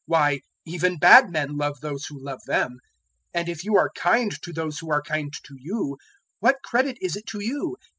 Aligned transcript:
Why, 0.07 0.39
even 0.65 0.97
bad 0.97 1.29
men 1.29 1.57
love 1.57 1.79
those 1.81 2.07
who 2.07 2.19
love 2.19 2.41
them. 2.47 2.79
006:033 3.35 3.39
And 3.39 3.49
if 3.49 3.63
you 3.63 3.77
are 3.77 3.91
kind 3.95 4.41
to 4.41 4.51
those 4.51 4.79
who 4.79 4.91
are 4.91 5.03
kind 5.03 5.31
to 5.31 5.55
you, 5.59 5.97
what 6.39 6.63
credit 6.63 6.97
is 7.01 7.15
it 7.15 7.27
to 7.27 7.39
you? 7.43 7.75